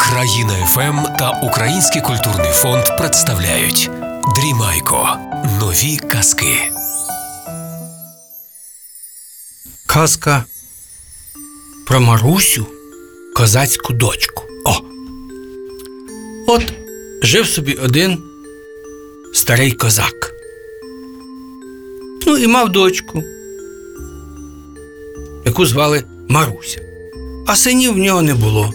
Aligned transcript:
Країна 0.00 0.66
ФМ 0.66 1.16
та 1.18 1.40
Український 1.42 2.02
культурний 2.02 2.52
фонд 2.52 2.84
представляють 2.98 3.90
Дрімайко. 4.36 5.18
Нові 5.60 5.96
казки. 5.96 6.56
Казка 9.86 10.44
про 11.86 12.00
Марусю, 12.00 12.66
козацьку 13.34 13.92
дочку. 13.92 14.42
О! 14.64 14.74
От 16.46 16.72
жив 17.22 17.46
собі 17.46 17.74
один 17.74 18.22
старий 19.34 19.72
козак. 19.72 20.32
Ну 22.26 22.36
і 22.36 22.46
мав 22.46 22.68
дочку, 22.68 23.22
яку 25.44 25.66
звали 25.66 26.04
Маруся. 26.28 26.95
А 27.46 27.56
синів 27.56 27.92
в 27.92 27.98
нього 27.98 28.22
не 28.22 28.34
було. 28.34 28.72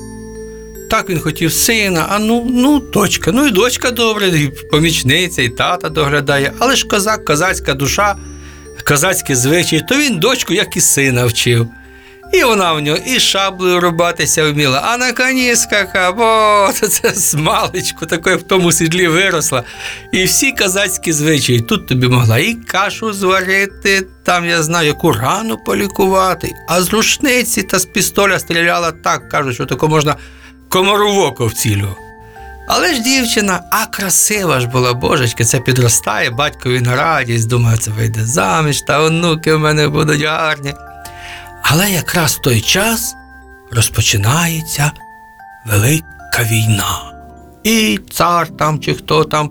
Так 0.89 1.09
він 1.09 1.19
хотів 1.19 1.53
сина, 1.53 2.05
а 2.09 2.19
ну, 2.19 2.47
ну, 2.49 2.79
дочка, 2.79 3.31
ну 3.31 3.47
і 3.47 3.51
дочка 3.51 3.91
добре, 3.91 4.27
і 4.27 4.51
помічниця, 4.71 5.41
і 5.41 5.49
тата 5.49 5.89
доглядає. 5.89 6.53
Але 6.59 6.75
ж 6.75 6.87
козак, 6.87 7.25
козацька 7.25 7.73
душа, 7.73 8.15
козацькі 8.87 9.35
звичаї, 9.35 9.85
то 9.89 9.95
він 9.95 10.19
дочку, 10.19 10.53
як 10.53 10.77
і 10.77 10.81
сина 10.81 11.25
вчив. 11.25 11.67
І 12.31 12.43
вона 12.43 12.73
в 12.73 12.81
нього 12.81 12.97
і 13.05 13.19
шаблею 13.19 13.79
рубатися 13.79 14.51
вміла, 14.51 14.81
а 14.85 14.97
на 14.97 15.13
коні 15.13 15.55
скакав, 15.55 16.19
о, 16.19 16.71
це 16.87 17.13
з 17.13 17.37
такої 18.09 18.35
в 18.35 18.43
тому 18.43 18.71
сідлі 18.71 19.07
виросла. 19.07 19.63
І 20.11 20.23
всі 20.23 20.51
козацькі 20.51 21.13
звичаї. 21.13 21.61
Тут 21.61 21.87
тобі 21.87 22.07
могла 22.07 22.37
і 22.37 22.53
кашу 22.53 23.13
зварити, 23.13 24.07
там 24.23 24.45
я 24.45 24.63
знаю, 24.63 24.87
яку 24.87 25.11
рану 25.11 25.57
полікувати, 25.57 26.53
а 26.67 26.81
з 26.81 26.89
рушниці 26.89 27.63
та 27.63 27.79
з 27.79 27.85
пістоля 27.85 28.39
стріляла 28.39 28.91
так, 28.91 29.29
кажуть, 29.29 29.55
що 29.55 29.65
тако 29.65 29.87
можна 29.87 30.15
комару 30.69 31.13
в 31.13 31.19
око 31.19 31.45
вцілював. 31.45 31.97
Але 32.67 32.93
ж 32.93 33.01
дівчина, 33.01 33.63
а 33.71 33.85
красива 33.85 34.59
ж 34.59 34.67
була, 34.67 34.93
божечки, 34.93 35.43
це 35.43 35.59
підростає, 35.59 36.29
батькові 36.29 36.81
на 36.81 36.95
радість, 36.95 37.47
думає, 37.47 37.77
це 37.77 37.91
вийде 37.91 38.25
заміж, 38.25 38.81
та 38.81 39.01
онуки 39.01 39.53
в 39.53 39.59
мене 39.59 39.87
будуть 39.87 40.21
гарні. 40.21 40.73
Але 41.63 41.91
якраз 41.91 42.35
в 42.35 42.41
той 42.41 42.61
час 42.61 43.15
розпочинається 43.71 44.91
велика 45.65 46.43
війна. 46.51 47.13
І 47.63 47.99
цар 48.09 48.47
там 48.47 48.79
чи 48.79 48.93
хто 48.93 49.23
там, 49.23 49.49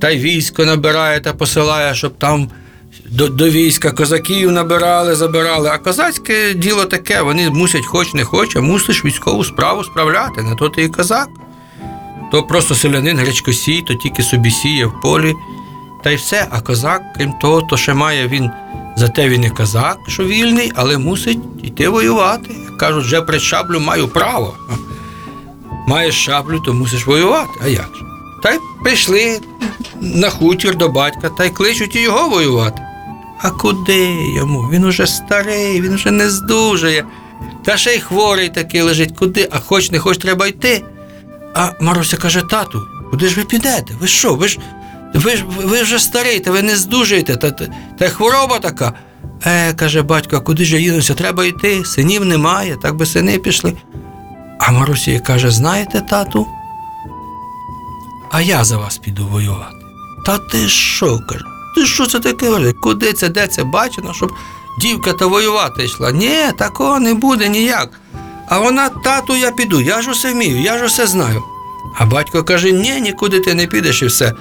та 0.00 0.10
й 0.10 0.18
військо 0.18 0.64
набирає 0.64 1.20
та 1.20 1.32
посилає, 1.32 1.94
щоб 1.94 2.18
там 2.18 2.50
до, 3.06 3.28
до 3.28 3.48
війська 3.48 3.90
козаків 3.90 4.52
набирали, 4.52 5.14
забирали. 5.14 5.68
А 5.68 5.78
козацьке 5.78 6.54
діло 6.54 6.84
таке, 6.84 7.22
вони 7.22 7.50
мусять, 7.50 7.86
хоч 7.86 8.14
не 8.14 8.24
хоч, 8.24 8.56
а 8.56 8.60
мусиш 8.60 9.04
військову 9.04 9.44
справу 9.44 9.84
справляти. 9.84 10.42
На 10.42 10.54
то 10.54 10.68
ти 10.68 10.82
і 10.82 10.88
козак. 10.88 11.28
То 12.32 12.42
просто 12.42 12.74
селянин 12.74 13.18
гречкосій, 13.18 13.82
то 13.88 13.94
тільки 13.94 14.22
собі 14.22 14.50
сіє 14.50 14.86
в 14.86 15.00
полі. 15.00 15.34
Та 16.04 16.10
й 16.10 16.16
все. 16.16 16.48
А 16.50 16.60
козак, 16.60 17.02
крім 17.16 17.32
того, 17.32 17.62
то 17.62 17.76
ще 17.76 17.94
має 17.94 18.28
він, 18.28 18.50
зате 18.96 19.28
він 19.28 19.44
і 19.44 19.50
козак, 19.50 19.98
що 20.08 20.24
вільний, 20.24 20.72
але 20.74 20.98
мусить 20.98 21.38
йти 21.62 21.88
воювати. 21.88 22.50
Кажуть, 22.78 23.04
вже 23.04 23.22
при 23.22 23.40
шаблю 23.40 23.80
маю 23.80 24.08
право. 24.08 24.54
Маєш 25.88 26.24
шаблю, 26.24 26.60
то 26.60 26.74
мусиш 26.74 27.06
воювати. 27.06 27.50
А 27.64 27.68
як 27.68 27.90
же? 27.98 28.04
Та 28.42 28.50
й 28.50 28.58
прийшли 28.82 29.40
на 30.00 30.30
хутір 30.30 30.76
до 30.76 30.88
батька 30.88 31.28
та 31.28 31.44
й 31.44 31.50
кличуть 31.50 31.96
і 31.96 32.00
його 32.00 32.28
воювати. 32.28 32.82
А 33.38 33.50
куди 33.50 34.32
йому? 34.36 34.68
Він 34.72 34.84
уже 34.84 35.06
старий, 35.06 35.80
він 35.80 35.94
уже 35.94 36.10
не 36.10 36.30
здужає. 36.30 37.04
Та 37.64 37.76
ще 37.76 37.94
й 37.94 38.00
хворий 38.00 38.48
такий 38.48 38.80
лежить, 38.80 39.18
куди, 39.18 39.48
а 39.52 39.58
хоч 39.58 39.90
не 39.90 39.98
хоч 39.98 40.18
треба 40.18 40.46
йти. 40.46 40.84
А 41.54 41.70
Маруся 41.80 42.16
каже: 42.16 42.42
тату, 42.50 42.82
куди 43.10 43.28
ж 43.28 43.36
ви 43.36 43.44
підете? 43.44 43.94
Ви 44.00 44.06
що? 44.06 44.34
Ви 44.34 44.48
ж 44.48 44.58
ви 45.14 45.36
ж 45.36 45.44
ви 45.46 45.82
вже 45.82 45.98
старий, 45.98 46.40
та 46.40 46.50
ви 46.50 46.62
не 46.62 46.76
здужуєте, 46.76 47.36
та, 47.36 47.50
та, 47.50 47.68
та 47.98 48.08
хвороба 48.08 48.58
така. 48.58 48.92
Е, 49.46 49.74
каже 49.74 50.02
батько, 50.02 50.36
а 50.36 50.40
куди 50.40 50.64
ж 50.64 50.74
я 50.74 50.80
їдуся? 50.80 51.14
Треба 51.14 51.44
йти, 51.44 51.84
синів 51.84 52.24
немає, 52.24 52.76
так 52.82 52.96
би 52.96 53.06
сини 53.06 53.38
пішли. 53.38 53.72
А 54.58 54.72
Маруся 54.72 55.10
їй 55.10 55.20
каже: 55.20 55.50
знаєте, 55.50 56.00
тату? 56.10 56.46
А 58.30 58.40
я 58.40 58.64
за 58.64 58.76
вас 58.76 58.98
піду 58.98 59.26
воювати. 59.26 59.76
Та 60.26 60.38
ти 60.38 60.68
що, 60.68 61.18
каже? 61.28 61.44
Ти 61.74 61.86
що 61.86 62.06
це 62.06 62.20
таке? 62.20 62.72
Куди 62.82 63.12
це, 63.12 63.28
де 63.28 63.46
це 63.46 63.64
бачено, 63.64 64.14
щоб 64.14 64.32
дівка 64.80 65.12
та 65.12 65.26
воювати 65.26 65.84
йшла? 65.84 66.12
Ні, 66.12 66.38
такого 66.58 67.00
не 67.00 67.14
буде 67.14 67.48
ніяк. 67.48 67.90
А 68.48 68.58
вона, 68.58 68.88
тату, 68.88 69.36
я 69.36 69.50
піду, 69.50 69.80
я 69.80 70.02
ж 70.02 70.10
усе 70.10 70.32
вмію, 70.32 70.60
я 70.60 70.78
ж 70.78 70.84
усе 70.84 71.06
знаю. 71.06 71.42
А 71.98 72.06
батько 72.06 72.44
каже: 72.44 72.72
ні, 72.72 73.00
нікуди 73.00 73.40
ти 73.40 73.54
не 73.54 73.66
підеш 73.66 74.02
і 74.02 74.06
все. 74.06 74.34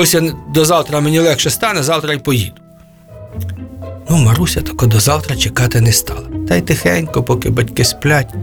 Ось 0.00 0.14
я 0.14 0.22
до 0.54 0.64
завтра 0.64 1.00
мені 1.00 1.20
легше 1.20 1.50
стане, 1.50 1.82
завтра 1.82 2.14
й 2.14 2.18
поїду. 2.18 2.56
Ну, 4.10 4.16
Маруся 4.16 4.60
тако 4.60 4.86
до 4.86 5.00
завтра 5.00 5.36
чекати 5.36 5.80
не 5.80 5.92
стала. 5.92 6.28
Та 6.48 6.56
й 6.56 6.60
тихенько, 6.60 7.22
поки 7.22 7.50
батьки 7.50 7.84
сплять. 7.84 8.34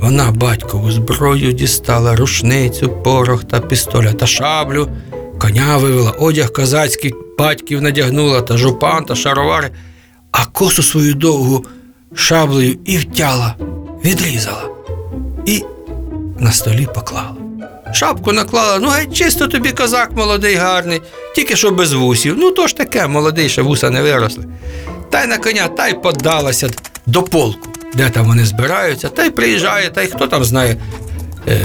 Вона 0.00 0.30
батькову 0.30 0.90
зброю 0.90 1.52
дістала, 1.52 2.16
рушницю, 2.16 2.88
порох 2.88 3.44
та 3.44 3.60
пістоля 3.60 4.12
та 4.12 4.26
шаблю, 4.26 4.88
коня 5.38 5.76
вивела, 5.76 6.10
одяг 6.10 6.52
козацький 6.52 7.14
батьків 7.38 7.82
надягнула 7.82 8.42
та 8.42 8.56
жупан 8.56 9.04
та 9.04 9.14
шаровари, 9.14 9.70
а 10.30 10.46
косу 10.46 10.82
свою 10.82 11.14
довгу 11.14 11.64
шаблею 12.14 12.78
і 12.84 12.96
втяла, 12.96 13.54
відрізала 14.04 14.68
і 15.46 15.64
на 16.38 16.52
столі 16.52 16.88
поклала. 16.94 17.37
Шапку 17.92 18.32
наклала, 18.32 18.78
ну 18.78 18.88
геть 18.88 19.14
чисто 19.16 19.46
тобі 19.46 19.72
козак 19.72 20.10
молодий, 20.16 20.54
гарний, 20.54 21.00
тільки 21.34 21.56
що 21.56 21.70
без 21.70 21.92
вусів. 21.92 22.34
Ну 22.38 22.50
то 22.50 22.66
ж 22.66 22.76
таке, 22.76 23.06
молодий, 23.06 23.48
ще 23.48 23.62
вуса 23.62 23.90
не 23.90 24.02
виросли. 24.02 24.44
Та 25.10 25.24
й 25.24 25.26
на 25.26 25.38
коня, 25.38 25.68
та 25.68 25.88
й 25.88 25.94
подалася 25.94 26.70
до 27.06 27.22
полку, 27.22 27.68
де 27.94 28.10
там 28.10 28.26
вони 28.26 28.44
збираються, 28.44 29.08
та 29.08 29.24
й 29.24 29.30
приїжджає, 29.30 29.90
та 29.90 30.02
й 30.02 30.06
хто 30.06 30.26
там 30.26 30.44
знає, 30.44 30.76
е, 31.48 31.60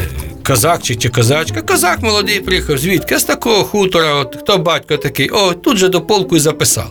козак 0.48 0.82
чи, 0.82 0.96
чи 0.96 1.10
козачка. 1.10 1.62
Козак 1.62 2.02
молодий 2.02 2.40
приїхав, 2.40 2.78
звідки? 2.78 3.20
З 3.20 3.24
такого 3.24 3.64
хутора, 3.64 4.14
от, 4.14 4.36
хто 4.40 4.58
батько 4.58 4.98
такий, 4.98 5.30
о, 5.30 5.54
тут 5.54 5.78
же 5.78 5.90
до 5.90 6.02
полку 6.02 6.38
і 6.38 6.40
записали. 6.40 6.90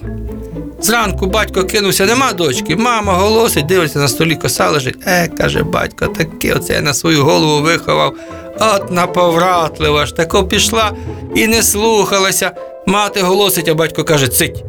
Зранку 0.83 1.27
батько 1.27 1.65
кинувся, 1.65 2.07
нема 2.07 2.33
дочки, 2.33 2.77
мама 2.77 3.13
голосить, 3.13 3.67
дивиться 3.67 3.99
на 3.99 4.09
столі 4.09 4.37
коса 4.37 4.71
лежить. 4.71 4.99
Е, 5.07 5.29
каже 5.29 5.63
батько, 5.63 6.07
таке 6.07 6.55
оце 6.55 6.73
я 6.73 6.81
на 6.81 6.95
свою 6.95 7.25
голову 7.25 7.63
виховав. 7.63 8.15
От 8.61 8.91
наповратлива 8.91 10.07
ж, 10.07 10.17
тако 10.17 10.45
пішла 10.45 10.93
і 11.35 11.47
не 11.47 11.63
слухалася. 11.63 12.51
Мати 12.87 13.21
голосить, 13.21 13.69
а 13.69 13.75
батько 13.75 14.05
каже, 14.05 14.29
цить. 14.29 14.65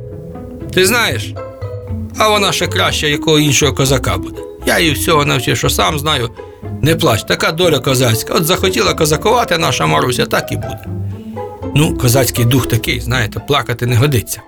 Ти 0.73 0.85
знаєш? 0.85 1.33
А 2.17 2.29
вона 2.29 2.51
ще 2.51 2.67
краще, 2.67 3.09
якого 3.09 3.39
іншого 3.39 3.73
козака 3.73 4.17
буде. 4.17 4.41
Я 4.65 4.79
її 4.79 4.91
всього 4.91 5.25
навчив, 5.25 5.57
що 5.57 5.69
сам 5.69 5.99
знаю. 5.99 6.29
Не 6.81 6.95
плач, 6.95 7.23
така 7.23 7.51
доля 7.51 7.79
козацька. 7.79 8.33
От 8.33 8.45
захотіла 8.45 8.93
козакувати 8.93 9.57
наша 9.57 9.85
Маруся, 9.85 10.25
так 10.25 10.51
і 10.51 10.55
буде. 10.55 10.85
Ну, 11.75 11.97
козацький 11.97 12.45
дух 12.45 12.67
такий, 12.67 12.99
знаєте, 12.99 13.39
плакати 13.39 13.85
не 13.85 13.95
годиться. 13.95 14.41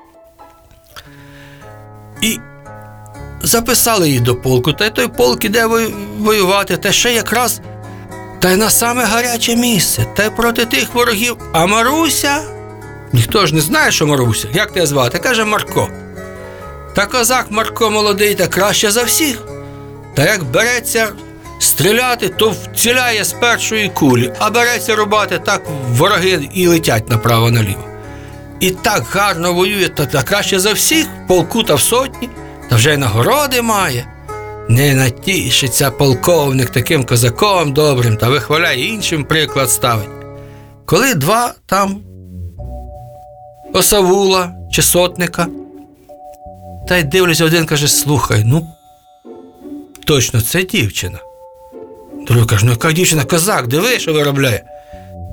І 2.21 2.39
записали 3.41 4.07
її 4.07 4.19
до 4.19 4.35
полку, 4.35 4.73
та 4.73 4.85
й 4.85 4.89
той 4.89 5.07
полк 5.07 5.45
іде 5.45 5.65
воювати, 6.19 6.77
та 6.77 6.91
ще 6.91 7.13
якраз 7.13 7.61
та 8.39 8.51
й 8.51 8.55
на 8.55 8.69
саме 8.69 9.05
гаряче 9.05 9.55
місце, 9.55 10.05
та 10.15 10.25
й 10.25 10.29
проти 10.29 10.65
тих 10.65 10.93
ворогів. 10.93 11.37
А 11.53 11.65
Маруся? 11.65 12.41
Ніхто 13.13 13.45
ж 13.45 13.55
не 13.55 13.61
знає, 13.61 13.91
що 13.91 14.07
Маруся. 14.07 14.47
Як 14.53 14.71
тебе 14.71 14.85
звати? 14.85 15.19
Каже 15.19 15.45
Марко. 15.45 15.89
Та 16.95 17.05
козак 17.05 17.45
Марко 17.49 17.91
молодий 17.91 18.35
та 18.35 18.47
краще 18.47 18.91
за 18.91 19.03
всіх. 19.03 19.41
Та 20.13 20.25
як 20.25 20.43
береться 20.43 21.07
стріляти, 21.59 22.29
то 22.29 22.49
вціляє 22.49 23.23
з 23.23 23.33
першої 23.33 23.89
кулі, 23.89 24.33
а 24.39 24.49
береться 24.49 24.95
рубати, 24.95 25.39
так 25.39 25.61
вороги 25.91 26.49
і 26.53 26.67
летять 26.67 27.09
направо-наліво. 27.09 27.94
І 28.59 28.71
так 28.71 29.03
гарно 29.11 29.53
воює, 29.53 29.89
та, 29.89 30.05
та 30.05 30.23
краще 30.23 30.59
за 30.59 30.73
всіх, 30.73 31.05
в 31.05 31.27
полку 31.27 31.63
та 31.63 31.75
в 31.75 31.81
сотні, 31.81 32.29
та 32.69 32.75
вже 32.75 32.93
й 32.93 32.97
нагороди 32.97 33.61
має. 33.61 34.07
Не 34.69 34.95
натішиться 34.95 35.91
полковник 35.91 36.69
таким 36.69 37.03
козаком 37.03 37.73
добрим 37.73 38.17
та 38.17 38.29
вихваляє 38.29 38.85
іншим 38.85 39.23
приклад 39.23 39.69
ставить. 39.69 40.09
Коли 40.85 41.13
два 41.13 41.53
там 41.65 42.01
осавула 43.73 44.53
чи 44.71 44.81
сотника, 44.81 45.47
та 46.87 46.97
й 46.97 47.03
дивлюся, 47.03 47.45
один 47.45 47.65
каже: 47.65 47.87
слухай, 47.87 48.43
ну 48.45 48.67
точно 50.05 50.41
це 50.41 50.63
дівчина. 50.63 51.19
Другий 52.27 52.45
каже, 52.45 52.65
ну 52.65 52.71
яка 52.71 52.91
дівчина, 52.91 53.25
козак, 53.25 53.67
диви, 53.67 53.99
що 53.99 54.13
виробляє. 54.13 54.63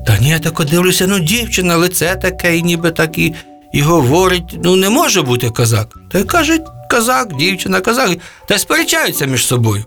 Та 0.07 0.19
ні, 0.19 0.29
я 0.29 0.39
тако 0.39 0.65
дивлюся, 0.65 1.07
ну 1.07 1.19
дівчина, 1.19 1.77
лице 1.77 2.17
таке, 2.23 2.57
і 2.57 2.63
ніби 2.63 2.91
так 2.91 3.19
і, 3.19 3.35
і 3.73 3.81
говорить, 3.81 4.59
ну 4.65 4.77
не 4.77 4.91
може 4.91 5.23
бути 5.23 5.51
козак. 5.51 5.99
Та 6.13 6.19
й 6.19 6.25
каже, 6.25 6.59
козак, 6.91 7.37
дівчина, 7.37 7.81
козак, 7.81 8.11
та 8.49 8.55
й 8.55 8.59
сперечаються 8.59 9.27
між 9.27 9.47
собою. 9.47 9.85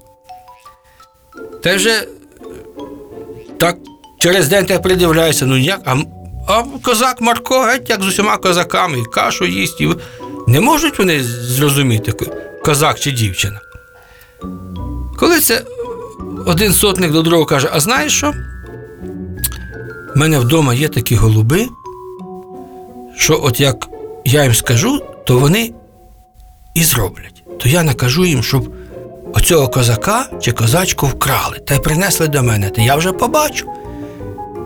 Та 1.64 1.76
вже 1.76 2.08
Так 3.60 3.78
через 4.20 4.48
день 4.48 4.66
ти 4.66 4.80
придивляєшся, 4.80 5.46
ну 5.46 5.58
як? 5.58 5.82
А, 5.86 5.96
а 6.48 6.64
козак 6.84 7.22
Марко 7.22 7.60
геть 7.60 7.90
як 7.90 8.04
з 8.04 8.08
усіма 8.08 8.38
козаками, 8.38 9.00
і 9.00 9.04
кашу 9.04 9.46
їсть. 9.46 9.82
І... 9.82 9.90
Не 10.48 10.62
можуть 10.62 11.00
вони 11.00 11.24
зрозуміти, 11.24 12.14
козак 12.64 13.00
чи 13.00 13.12
дівчина. 13.12 13.62
Коли 15.20 15.40
це 15.40 15.64
один 16.46 16.74
сотник 16.74 17.12
до 17.12 17.22
другого 17.22 17.46
каже: 17.46 17.70
А 17.74 17.80
знаєш 17.80 18.18
що? 18.18 18.34
У 20.16 20.20
мене 20.20 20.40
вдома 20.40 20.74
є 20.74 20.88
такі 20.88 21.16
голуби, 21.16 21.68
що 23.18 23.40
от 23.44 23.60
як 23.60 23.88
я 24.26 24.44
їм 24.44 24.54
скажу, 24.54 25.02
то 25.26 25.38
вони 25.38 25.74
і 26.74 26.84
зроблять. 26.84 27.44
То 27.60 27.70
я 27.70 27.84
накажу 27.84 28.26
їм, 28.26 28.44
щоб 28.44 28.74
оцього 29.34 29.68
козака 29.68 30.26
чи 30.42 30.52
козачку 30.52 31.08
вкрали 31.08 31.60
та 31.68 31.76
й 31.76 31.80
принесли 31.80 32.28
до 32.28 32.44
мене, 32.44 32.70
то 32.70 32.82
я 32.82 32.96
вже 32.96 33.12
побачу. 33.12 33.70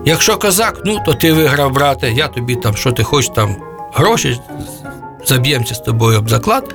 Якщо 0.04 0.36
козак, 0.36 0.82
ну 0.84 0.98
то 1.06 1.14
ти 1.14 1.32
виграв, 1.32 1.72
брате, 1.72 2.12
я 2.12 2.28
тобі 2.28 2.56
там, 2.56 2.76
що 2.76 2.92
ти 2.92 3.02
хочеш, 3.02 3.30
там 3.34 3.56
гроші, 3.94 4.40
заб'ємося 5.26 5.74
з 5.74 5.78
тобою 5.78 6.18
об 6.18 6.30
заклад. 6.30 6.74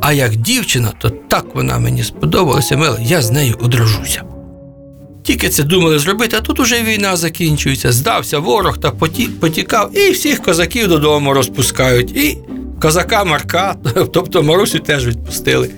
А 0.00 0.12
як 0.12 0.36
дівчина, 0.36 0.92
то 0.98 1.10
так 1.10 1.44
вона 1.54 1.78
мені 1.78 2.04
сподобалася, 2.04 2.76
мила, 2.76 2.98
я 3.00 3.22
з 3.22 3.30
нею 3.30 3.54
одружуся. 3.62 4.22
Тільки 5.24 5.48
це 5.48 5.62
думали 5.62 5.98
зробити, 5.98 6.36
а 6.36 6.40
тут 6.40 6.60
уже 6.60 6.82
війна 6.82 7.16
закінчується. 7.16 7.92
Здався 7.92 8.38
ворог 8.38 8.78
та 8.78 8.90
поті- 8.90 9.28
потікав, 9.40 9.98
і 9.98 10.10
всіх 10.10 10.42
козаків 10.42 10.88
додому 10.88 11.34
розпускають. 11.34 12.10
І 12.16 12.38
козака 12.80 13.24
Марка, 13.24 13.76
тобто 14.12 14.42
Марусю 14.42 14.78
теж 14.78 15.06
відпустили. 15.06 15.70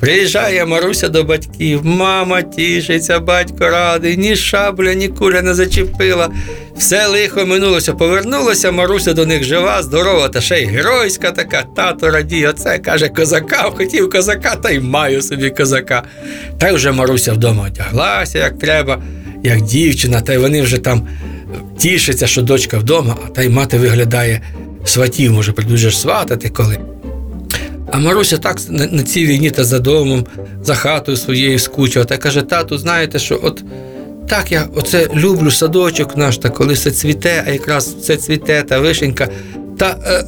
Приїжджає 0.00 0.66
Маруся 0.66 1.08
до 1.08 1.24
батьків, 1.24 1.80
мама 1.84 2.42
тішиться, 2.42 3.20
батько 3.20 3.68
радий, 3.68 4.16
ні 4.16 4.36
шабля, 4.36 4.94
ні 4.94 5.08
куля 5.08 5.42
не 5.42 5.54
зачепила. 5.54 6.30
Все 6.76 7.06
лихо 7.06 7.46
минулося, 7.46 7.92
повернулася 7.92 8.72
Маруся 8.72 9.12
до 9.12 9.26
них 9.26 9.44
жива, 9.44 9.82
здорова, 9.82 10.28
та 10.28 10.40
ще 10.40 10.62
й 10.62 10.64
геройська 10.64 11.30
така, 11.30 11.64
тато 11.76 12.10
радіє, 12.10 12.48
оце 12.48 12.78
каже 12.78 13.08
козака, 13.08 13.62
хотів 13.62 14.10
козака, 14.10 14.56
та 14.56 14.70
й 14.70 14.80
маю 14.80 15.22
собі 15.22 15.50
козака. 15.50 16.02
Та 16.58 16.68
й 16.68 16.74
вже 16.74 16.92
Маруся 16.92 17.32
вдома 17.32 17.66
одяглася, 17.66 18.38
як 18.38 18.58
треба, 18.58 19.02
як 19.42 19.60
дівчина, 19.60 20.20
та 20.20 20.32
й 20.32 20.36
вони 20.36 20.62
вже 20.62 20.78
там 20.78 21.08
тішаться, 21.78 22.26
що 22.26 22.42
дочка 22.42 22.78
вдома, 22.78 23.16
а 23.26 23.28
та 23.28 23.42
й 23.42 23.48
мати 23.48 23.78
виглядає 23.78 24.40
сватів, 24.84 25.32
може, 25.32 25.52
прийдуть 25.52 25.78
же 25.78 25.90
сватати 25.90 26.48
коли. 26.48 26.95
А 27.90 27.98
Маруся 27.98 28.38
так 28.38 28.56
на, 28.68 29.02
цій 29.02 29.26
війні 29.26 29.50
та 29.50 29.64
за 29.64 29.78
домом, 29.78 30.26
за 30.62 30.74
хатою 30.74 31.16
своєю 31.16 31.58
скучила, 31.58 32.04
та 32.04 32.16
каже: 32.16 32.42
тату, 32.42 32.78
знаєте, 32.78 33.18
що 33.18 33.40
от 33.42 33.64
так 34.28 34.52
я 34.52 34.68
оце 34.74 35.08
люблю 35.14 35.50
садочок 35.50 36.16
наш, 36.16 36.38
та 36.38 36.50
коли 36.50 36.74
все 36.74 36.90
цвіте, 36.90 37.44
а 37.46 37.50
якраз 37.50 37.96
все 38.00 38.16
цвіте 38.16 38.62
та 38.62 38.78
вишенька. 38.78 39.28
Та 39.78 39.98
е, 40.06 40.24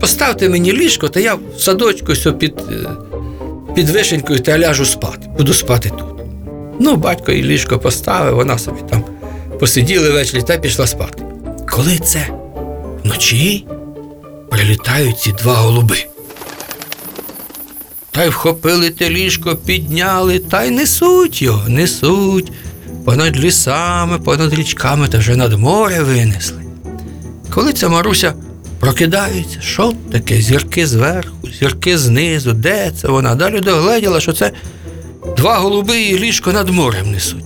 поставте 0.00 0.48
мені 0.48 0.72
ліжко, 0.72 1.08
та 1.08 1.20
я 1.20 1.34
в 1.34 1.40
садочку 1.58 2.12
все 2.12 2.32
під, 2.32 2.54
е, 2.58 2.88
під 3.74 3.90
вишенькою 3.90 4.40
та 4.40 4.58
ляжу 4.58 4.84
спати. 4.84 5.28
Буду 5.38 5.54
спати 5.54 5.90
тут. 5.98 6.08
Ну, 6.80 6.96
батько 6.96 7.32
їй 7.32 7.42
ліжко 7.42 7.78
поставив, 7.78 8.34
вона 8.34 8.58
собі 8.58 8.80
там 8.90 9.04
посиділи 9.60 10.10
ввечері 10.10 10.42
та 10.42 10.58
пішла 10.58 10.86
спати. 10.86 11.22
Коли 11.70 11.98
це 11.98 12.28
вночі 13.04 13.66
прилітають 14.50 15.18
ці 15.18 15.32
два 15.32 15.54
голуби. 15.54 15.96
Та 18.12 18.24
й 18.24 18.28
вхопили 18.28 18.90
те 18.90 19.10
ліжко, 19.10 19.56
підняли, 19.56 20.38
та 20.38 20.64
й 20.64 20.70
несуть 20.70 21.42
його, 21.42 21.68
несуть. 21.68 22.52
Понад 23.04 23.40
лісами, 23.40 24.18
понад 24.18 24.54
річками 24.54 25.08
та 25.08 25.18
вже 25.18 25.36
над 25.36 25.52
море 25.52 26.02
винесли. 26.02 26.62
Коли 27.50 27.72
ця 27.72 27.88
Маруся 27.88 28.34
прокидається, 28.80 29.60
що 29.60 29.92
таке? 30.12 30.40
Зірки 30.40 30.86
зверху, 30.86 31.36
зірки 31.60 31.98
знизу, 31.98 32.52
де 32.52 32.92
це 33.00 33.08
вона? 33.08 33.34
Далі 33.34 33.60
догледіла, 33.60 34.20
що 34.20 34.32
це 34.32 34.50
два 35.36 35.58
голуби 35.58 36.02
і 36.02 36.18
ліжко 36.18 36.52
над 36.52 36.68
морем 36.68 37.10
несуть. 37.10 37.44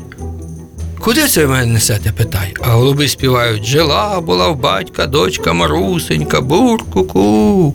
Куди 1.00 1.22
це 1.26 1.46
мене 1.46 1.72
несете? 1.72 2.12
питає. 2.12 2.54
А 2.60 2.70
голуби 2.70 3.08
співають 3.08 3.64
Жила 3.64 4.20
була 4.20 4.48
в 4.48 4.56
батька 4.60 5.06
дочка 5.06 5.52
Марусенька, 5.52 6.40
бур-ку-ку. 6.40 7.74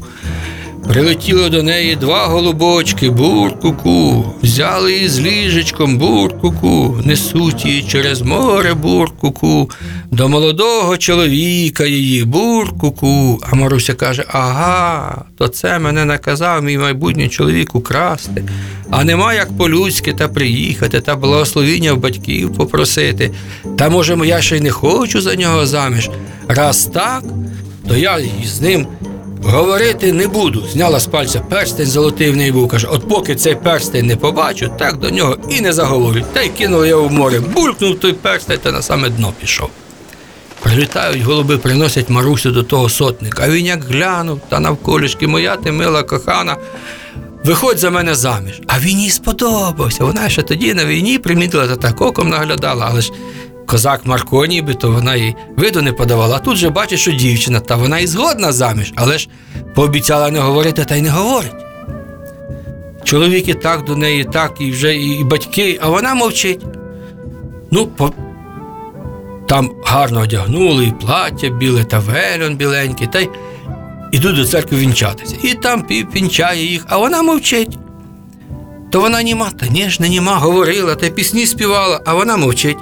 Прилетіло 0.88 1.50
до 1.50 1.64
неї 1.64 1.96
два 1.96 2.28
голубочки, 2.28 3.10
бур-ку-ку. 3.10 4.26
Взяли 4.44 4.94
її 4.94 5.10
з 5.10 5.20
ліжечком, 5.20 5.98
бур-ку-ку. 5.98 6.98
Несуть 7.06 7.66
її 7.66 7.84
через 7.84 8.22
море, 8.22 8.74
бур-ку-ку. 8.74 9.70
До 10.12 10.30
молодого 10.30 10.98
чоловіка 10.98 11.86
її, 11.86 12.26
бур-ку-ку. 12.26 13.40
А 13.52 13.56
Маруся 13.56 13.94
каже: 13.94 14.26
Ага, 14.28 15.26
то 15.38 15.48
це 15.48 15.80
мене 15.80 16.06
наказав 16.06 16.64
мій 16.64 16.78
майбутній 16.78 17.30
чоловік 17.30 17.76
украсти. 17.76 18.44
А 18.90 19.04
нема 19.04 19.34
як 19.34 19.58
по-людськи 19.58 20.14
та 20.14 20.28
приїхати, 20.28 21.02
та 21.02 21.16
благословіння 21.16 21.94
в 21.94 21.98
батьків 21.98 22.54
попросити. 22.54 23.32
Та 23.78 23.90
може, 23.90 24.18
я 24.26 24.42
ще 24.42 24.58
й 24.58 24.62
не 24.62 24.72
хочу 24.72 25.22
за 25.22 25.36
нього 25.36 25.66
заміж. 25.66 26.10
Раз 26.48 26.86
так, 26.86 27.24
то 27.88 27.98
я 27.98 28.20
з 28.46 28.62
ним 28.62 28.88
говорити 29.44 30.14
не 30.14 30.28
буду. 30.28 30.64
Зняла 30.72 31.00
з 31.00 31.08
пальця 31.08 31.40
перстень 31.40 31.86
золотий 31.86 32.32
в 32.32 32.38
неї 32.38 32.52
був. 32.52 32.68
Каже, 32.68 32.88
от 32.88 33.08
поки 33.08 33.36
цей 33.36 33.56
перстень 33.56 34.06
не 34.06 34.16
побачу, 34.16 34.72
так 34.80 34.98
до 34.98 35.10
нього 35.10 35.38
і 35.50 35.62
не 35.62 35.74
заговорю. 35.74 36.24
Та 36.34 36.42
й 36.42 36.50
кинула 36.50 36.88
його 36.88 37.08
в 37.08 37.12
море, 37.12 37.40
булькнув 37.40 38.00
той 38.00 38.14
перстень 38.14 38.60
та 38.64 38.72
на 38.72 38.82
саме 38.82 39.10
дно 39.10 39.34
пішов. 39.42 39.70
Прилітають 40.64 41.22
голуби, 41.22 41.58
приносять 41.58 42.10
Марусю 42.10 42.52
до 42.52 42.64
того 42.64 42.90
сотника. 42.90 43.44
А 43.46 43.50
він 43.50 43.66
як 43.66 43.84
глянув, 43.84 44.42
та 44.50 44.60
навколішки 44.60 45.28
моя 45.28 45.56
ти 45.56 45.72
мила 45.72 46.04
кохана. 46.04 46.58
Виходь 47.44 47.80
за 47.80 47.90
мене 47.90 48.16
заміж. 48.16 48.62
А 48.68 48.80
він 48.80 49.00
їй 49.00 49.10
сподобався. 49.10 50.04
Вона 50.04 50.30
ще 50.30 50.42
тоді 50.42 50.74
на 50.74 50.86
війні 50.86 51.20
примітила 51.20 51.68
та 51.68 51.76
так 51.76 52.02
оком 52.02 52.30
наглядала, 52.30 52.88
але 52.90 53.02
ж 53.02 53.12
козак 53.72 54.06
Марко, 54.06 54.46
ніби, 54.46 54.74
то 54.74 54.92
вона 54.92 55.16
їй 55.16 55.36
виду 55.58 55.82
не 55.82 55.94
подавала. 55.94 56.36
А 56.36 56.40
тут 56.40 56.58
же 56.58 56.70
бачить, 56.70 57.00
що 57.00 57.12
дівчина, 57.12 57.60
та 57.60 57.76
вона 57.76 58.00
і 58.00 58.08
згодна 58.08 58.52
заміж, 58.52 58.94
але 58.96 59.18
ж 59.18 59.30
пообіцяла 59.76 60.32
не 60.32 60.40
говорити, 60.40 60.86
та 60.86 60.96
й 60.96 61.02
не 61.02 61.10
говорить. 61.10 61.52
Чоловік 63.04 63.48
і 63.48 63.54
так 63.54 63.86
до 63.86 63.96
неї, 63.96 64.24
так, 64.24 64.52
і 64.60 64.72
вже 64.72 64.96
і, 64.96 65.24
батьки, 65.24 65.80
а 65.82 65.90
вона 65.90 66.16
мовчить. 66.16 66.66
Ну, 67.72 67.88
по... 67.88 68.14
там 69.48 69.72
гарно 69.86 70.20
одягнули, 70.20 70.86
і 70.86 70.92
плаття 70.92 71.50
біле, 71.50 71.84
та 71.84 72.00
вельон 72.00 72.56
біленький, 72.56 73.08
та 73.08 73.20
й 73.20 73.30
ідуть 74.12 74.36
до 74.36 74.46
церкви 74.46 74.78
вінчатися. 74.78 75.36
І 75.44 75.54
там 75.54 75.84
півпінчає 75.84 76.66
їх, 76.66 76.86
а 76.88 76.98
вона 76.98 77.22
мовчить. 77.22 77.78
То 78.90 79.00
вона 79.00 79.24
німа, 79.24 79.52
та 79.60 79.68
ні 79.68 79.90
ж 79.90 80.02
не 80.02 80.10
німа, 80.10 80.36
говорила, 80.36 80.96
та 80.96 81.10
пісні 81.10 81.46
співала, 81.46 82.02
а 82.06 82.14
вона 82.14 82.38
мовчить. 82.38 82.78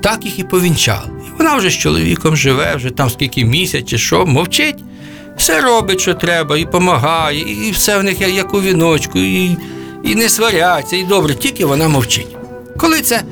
Так 0.00 0.24
їх 0.24 0.38
і 0.38 0.44
повінчали. 0.44 1.06
І 1.28 1.38
вона 1.38 1.56
вже 1.56 1.70
з 1.70 1.72
чоловіком 1.72 2.36
живе, 2.36 2.74
вже 2.76 2.90
там 2.90 3.10
скільки 3.10 3.44
місяць 3.44 3.86
чи 3.86 3.98
що, 3.98 4.26
мовчить. 4.26 4.76
Все 5.36 5.60
робить, 5.60 6.00
що 6.00 6.14
треба, 6.14 6.58
і 6.58 6.64
допомагає, 6.64 7.68
і 7.68 7.70
все 7.70 7.98
в 7.98 8.02
них 8.02 8.20
як- 8.20 8.54
у 8.54 8.60
віночку, 8.60 9.18
і, 9.18 9.56
і 10.04 10.14
не 10.14 10.28
сваряться, 10.28 10.96
і 10.96 11.04
добре, 11.04 11.34
тільки 11.34 11.64
вона 11.64 11.88
мовчить. 11.88 12.36
Коли 12.76 13.00
це 13.00 13.22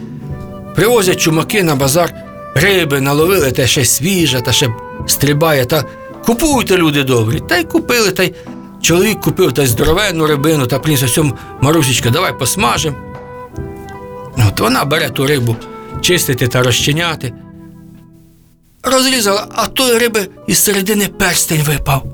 привозять 0.74 1.20
чумаки 1.20 1.62
на 1.62 1.74
базар, 1.74 2.14
риби 2.54 3.00
наловили, 3.00 3.52
та 3.52 3.66
ще 3.66 3.84
свіжа, 3.84 4.40
та 4.40 4.52
ще 4.52 4.68
стрибає, 5.06 5.64
та 5.66 5.84
купуйте, 6.26 6.76
люди 6.76 7.02
добрі. 7.02 7.42
Та 7.48 7.56
й 7.56 7.64
купили, 7.64 8.10
та 8.10 8.22
й 8.22 8.34
чоловік 8.80 9.20
купив 9.20 9.52
та 9.52 9.62
й 9.62 9.66
здоровенну 9.66 10.26
рибину, 10.26 10.66
та 10.66 10.78
приніс 10.78 11.02
ось 11.02 11.18
Марусечка, 11.60 12.10
давай 12.10 12.38
посмажем. 12.38 12.94
От 14.48 14.60
вона 14.60 14.84
бере 14.84 15.10
ту 15.10 15.26
рибу 15.26 15.56
чистити 16.04 16.48
та 16.48 16.62
розчиняти. 16.62 17.32
Розрізала, 18.82 19.48
а 19.54 19.66
той 19.66 19.98
риби 19.98 20.28
із 20.46 20.58
середини 20.58 21.08
перстень 21.08 21.62
випав. 21.62 22.04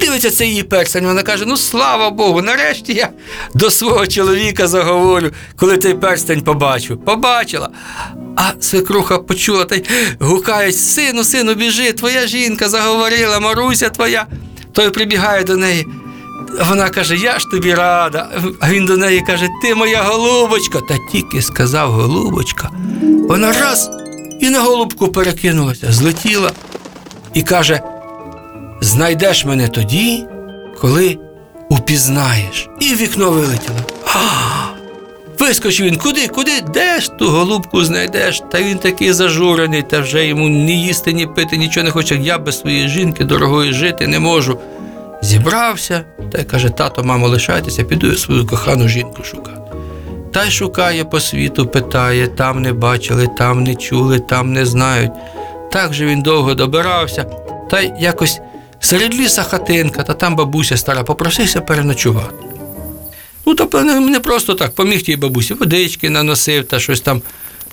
Дивиться, 0.00 0.30
це 0.30 0.46
її 0.46 0.62
перстень. 0.62 1.06
Вона 1.06 1.22
каже: 1.22 1.44
ну 1.46 1.56
слава 1.56 2.10
Богу, 2.10 2.42
нарешті 2.42 2.94
я 2.94 3.10
до 3.54 3.70
свого 3.70 4.06
чоловіка 4.06 4.66
заговорю, 4.66 5.30
коли 5.56 5.76
той 5.76 5.94
перстень 5.94 6.40
побачу. 6.40 6.96
Побачила. 6.96 7.70
А 8.36 8.52
свекруха 8.60 9.18
почула 9.18 9.64
та 9.64 9.74
й 9.74 9.84
гукає: 10.20 10.72
сину, 10.72 11.24
сину, 11.24 11.54
біжи, 11.54 11.92
твоя 11.92 12.26
жінка 12.26 12.68
заговорила, 12.68 13.40
Маруся 13.40 13.88
твоя. 13.88 14.26
Той 14.72 14.90
прибігає 14.90 15.44
до 15.44 15.56
неї. 15.56 15.86
Вона 16.60 16.88
каже, 16.88 17.16
я 17.16 17.38
ж 17.38 17.46
тобі 17.50 17.74
рада. 17.74 18.28
А 18.60 18.70
він 18.70 18.86
до 18.86 18.96
неї 18.96 19.20
каже, 19.20 19.48
ти 19.62 19.74
моя 19.74 20.02
голубочка. 20.02 20.78
Та 20.88 20.94
тільки 21.12 21.42
сказав 21.42 21.92
голубочка. 21.92 22.70
Вона 23.28 23.52
раз 23.52 23.90
і 24.40 24.50
на 24.50 24.60
голубку 24.60 25.08
перекинулася, 25.08 25.92
злетіла 25.92 26.50
і 27.34 27.42
каже: 27.42 27.80
знайдеш 28.80 29.44
мене 29.44 29.68
тоді, 29.68 30.24
коли 30.80 31.18
упізнаєш. 31.70 32.68
І 32.80 32.94
в 32.94 32.96
вікно 32.96 33.30
вилетіла. 33.30 33.78
А, 34.06 34.18
Вискочив 35.38 35.86
він, 35.86 35.96
куди, 35.96 36.28
куди? 36.28 36.60
Де 36.74 37.00
ж 37.00 37.10
ту 37.18 37.28
голубку 37.28 37.84
знайдеш? 37.84 38.42
Та 38.52 38.62
він 38.62 38.78
такий 38.78 39.12
зажурений, 39.12 39.82
та 39.82 40.00
вже 40.00 40.26
йому 40.26 40.48
ні 40.48 40.82
їсти, 40.86 41.12
ні 41.12 41.26
пити, 41.26 41.56
нічого 41.56 41.84
не 41.84 41.90
хоче. 41.90 42.16
Я 42.16 42.38
без 42.38 42.60
своєї 42.60 42.88
жінки 42.88 43.24
дорогої 43.24 43.72
жити 43.72 44.06
не 44.06 44.18
можу. 44.18 44.58
Зібрався 45.22 46.04
та 46.32 46.38
й 46.38 46.44
каже: 46.44 46.68
тато, 46.68 47.04
мамо, 47.04 47.28
лишайтеся, 47.28 47.84
піду 47.84 48.06
я 48.06 48.16
свою 48.16 48.46
кохану 48.46 48.88
жінку 48.88 49.24
шукати. 49.24 49.58
Та 50.32 50.44
й 50.44 50.50
шукає 50.50 51.04
по 51.04 51.20
світу, 51.20 51.66
питає, 51.66 52.28
там 52.28 52.62
не 52.62 52.72
бачили, 52.72 53.28
там 53.38 53.64
не 53.64 53.74
чули, 53.74 54.20
там 54.20 54.52
не 54.52 54.66
знають. 54.66 55.12
Так 55.72 55.94
же 55.94 56.06
він 56.06 56.22
довго 56.22 56.54
добирався, 56.54 57.24
та 57.70 57.80
й 57.80 57.92
якось 58.00 58.40
серед 58.80 59.14
ліса 59.14 59.42
хатинка, 59.42 60.02
та 60.02 60.14
там 60.14 60.36
бабуся 60.36 60.76
стара 60.76 61.02
попросився 61.02 61.60
переночувати. 61.60 62.34
Ну, 63.46 63.56
не, 63.72 64.00
не 64.00 64.20
просто 64.20 64.54
так, 64.54 64.74
поміг 64.74 65.02
тій 65.02 65.16
бабусі, 65.16 65.54
водички 65.54 66.10
наносив 66.10 66.64
та 66.64 66.80
щось 66.80 67.00
там, 67.00 67.22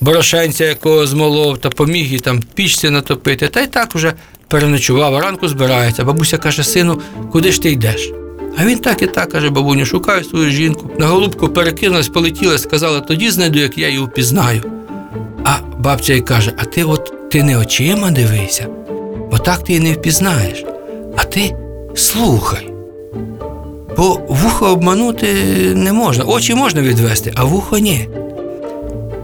борошенця 0.02 0.66
якого 0.66 1.08
змолов, 1.08 1.58
та 1.58 1.70
поміг 1.70 2.06
їй 2.06 2.20
там 2.20 2.44
пічці 2.54 2.90
натопити. 2.90 3.48
Та 3.48 3.62
й 3.62 3.68
так 3.68 3.96
уже 3.96 4.14
переночував, 4.50 5.16
а 5.16 5.22
ранку 5.22 5.48
збирається. 5.48 6.04
Бабуся 6.04 6.38
каже, 6.38 6.64
сину, 6.64 7.02
куди 7.32 7.52
ж 7.52 7.62
ти 7.62 7.72
йдеш? 7.72 8.12
А 8.58 8.66
він 8.66 8.80
так 8.80 9.02
і 9.02 9.08
так 9.08 9.32
каже, 9.32 9.50
бабуню, 9.50 9.86
шукаю 9.86 10.24
свою 10.24 10.52
жінку. 10.52 10.90
На 10.98 11.08
голубку 11.08 11.50
перекинулась, 11.50 12.08
полетіла, 12.08 12.58
сказала, 12.58 13.00
тоді 13.00 13.30
знайду, 13.30 13.60
як 13.60 13.78
я 13.78 13.88
її 13.88 14.00
впізнаю. 14.00 14.62
А 15.44 15.56
бабця 15.78 16.14
й 16.14 16.22
каже: 16.22 16.54
А 16.58 16.66
ти 16.66 16.84
от 16.84 17.14
ти 17.30 17.44
не 17.44 17.58
очима 17.58 18.12
дивися, 18.12 18.68
бо 19.32 19.38
так 19.38 19.64
ти 19.64 19.74
її 19.74 19.84
не 19.86 19.94
впізнаєш, 19.94 20.66
а 21.18 21.24
ти 21.24 21.56
слухай. 21.96 22.74
Бо 23.98 24.22
вухо 24.28 24.66
обманути 24.66 25.28
не 25.76 25.94
можна. 25.94 26.24
Очі 26.24 26.56
можна 26.56 26.82
відвести, 26.82 27.34
а 27.36 27.44
вухо 27.44 27.78
ні. 27.78 28.10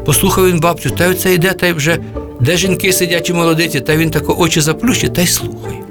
Послухав 0.06 0.50
він 0.50 0.60
бабцю, 0.60 0.90
та 0.90 1.06
й 1.06 1.12
оце 1.12 1.34
йде, 1.34 1.54
та 1.54 1.68
й 1.68 1.74
вже 1.74 1.98
де 2.40 2.58
жінки 2.58 2.94
сидять 2.94 3.30
і 3.30 3.34
молодиці, 3.34 3.80
та 3.80 3.96
він 3.96 4.12
тако 4.12 4.36
очі 4.40 4.62
заплющить 4.62 5.14
та 5.14 5.22
й 5.22 5.28
слухає. 5.28 5.84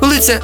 Коли 0.00 0.18
це 0.18 0.40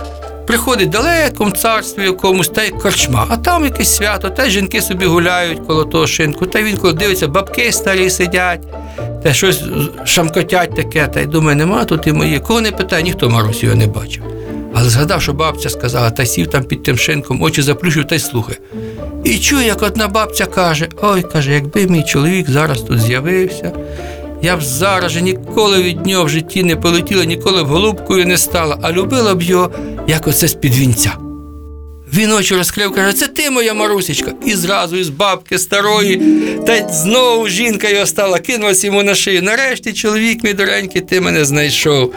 приходить 0.46 0.90
далеком 0.90 1.52
царстві 1.52 2.02
якомусь, 2.02 2.48
та 2.48 2.62
й 2.62 2.70
корчма, 2.70 3.26
а 3.28 3.37
там 3.37 3.64
якесь 3.64 3.96
свято, 3.96 4.30
та 4.30 4.44
й 4.44 4.50
жінки 4.50 4.80
собі 4.80 5.06
гуляють 5.06 5.60
коло 5.66 5.84
того 5.84 6.06
шинку, 6.06 6.46
та 6.46 6.62
він 6.62 6.76
коли 6.76 6.92
дивиться, 6.92 7.28
бабки 7.28 7.72
старі 7.72 8.10
сидять, 8.10 8.60
та 9.22 9.32
щось 9.32 9.62
шамкотять 10.04 10.76
таке, 10.76 11.06
та 11.06 11.20
й 11.20 11.26
думає, 11.26 11.56
нема 11.56 11.84
тут 11.84 12.06
і 12.06 12.12
моє. 12.12 12.38
Кого 12.38 12.60
не 12.60 12.70
питає, 12.72 13.02
ніхто 13.02 13.30
Марусю 13.30 13.66
його 13.66 13.78
не 13.78 13.87
бачив. 13.87 14.22
Але 14.75 14.88
згадав, 14.88 15.22
що 15.22 15.32
бабця 15.32 15.68
сказала, 15.68 16.10
та 16.10 16.26
сів 16.26 16.46
там 16.46 16.64
під 16.64 16.82
тим 16.82 16.98
шинком, 16.98 17.42
очі 17.42 17.62
заплющив 17.62 18.06
та 18.06 18.14
й 18.14 18.18
слухає. 18.18 18.58
І 19.25 19.38
чує, 19.38 19.66
як 19.66 19.82
одна 19.82 20.08
бабця 20.08 20.46
каже: 20.46 20.88
Ой, 21.02 21.22
каже, 21.22 21.52
якби 21.52 21.87
мій 21.87 22.02
чоловік 22.02 22.50
зараз 22.50 22.80
тут 22.80 23.00
з'явився, 23.00 23.72
я 24.42 24.57
б 24.57 24.62
зараз 24.62 25.12
же 25.12 25.23
ніколи 25.23 25.83
від 25.83 26.07
нього 26.07 26.25
в 26.25 26.28
житті 26.28 26.62
не 26.62 26.76
полетіла, 26.76 27.25
ніколи 27.25 27.64
б 27.64 27.66
голубкою 27.66 28.26
не 28.26 28.38
стала, 28.38 28.78
а 28.83 28.92
любила 28.92 29.35
б 29.35 29.42
його, 29.42 29.71
як 30.07 30.26
оце 30.26 30.49
з-під 30.49 30.75
вінця. 30.75 31.12
Він 32.14 32.33
очі 32.33 32.54
розкрив, 32.54 32.95
каже, 32.95 33.12
це 33.12 33.26
ти 33.26 33.50
моя 33.50 33.75
Марусечка. 33.75 34.33
І 34.47 34.54
зразу 34.54 34.97
із 34.97 35.09
бабки 35.09 35.59
старої, 35.59 36.23
та 36.66 36.76
й 36.76 36.85
знову 36.90 37.49
жінка 37.49 37.88
його 37.88 38.07
стала, 38.07 38.38
кинулась 38.38 38.85
йому 38.85 39.02
на 39.02 39.14
шию. 39.14 39.42
Нарешті, 39.42 39.92
чоловік 39.92 40.45
мій 40.45 40.52
доренький, 40.52 41.00
ти 41.00 41.21
мене 41.21 41.45
знайшов. 41.45 42.14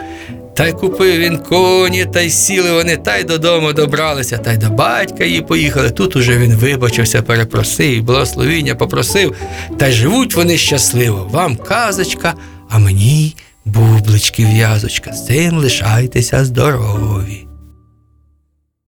Та 0.54 0.66
й 0.66 0.72
купив 0.72 1.18
він 1.20 1.38
коні, 1.38 2.06
та 2.12 2.20
й 2.20 2.30
сіли 2.30 2.72
вони, 2.72 2.96
та 2.96 3.16
й 3.16 3.24
додому 3.24 3.72
добралися, 3.72 4.38
та 4.38 4.52
й 4.52 4.56
до 4.56 4.70
батька 4.70 5.24
її 5.24 5.42
поїхали. 5.42 5.90
Тут 5.90 6.16
уже 6.16 6.38
він 6.38 6.56
вибачився, 6.56 7.22
перепросив, 7.22 8.02
благословіння 8.02 8.74
попросив, 8.74 9.34
та 9.78 9.86
й 9.86 9.92
живуть 9.92 10.34
вони 10.34 10.56
щасливо. 10.56 11.28
Вам 11.30 11.56
казочка, 11.56 12.34
а 12.68 12.78
мені 12.78 13.36
бублички 13.64 14.44
в'язочка. 14.44 15.12
З 15.12 15.26
цим 15.26 15.58
лишайтеся 15.58 16.44
здорові. 16.44 17.51